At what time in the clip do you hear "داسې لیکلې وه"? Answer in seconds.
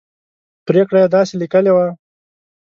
1.15-1.87